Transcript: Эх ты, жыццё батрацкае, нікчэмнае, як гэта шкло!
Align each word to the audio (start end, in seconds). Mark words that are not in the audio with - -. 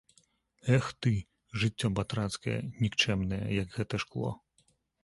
Эх 0.77 0.85
ты, 1.05 1.13
жыццё 1.65 1.91
батрацкае, 2.01 2.57
нікчэмнае, 2.87 3.41
як 3.61 3.67
гэта 3.79 3.95
шкло! 4.07 4.35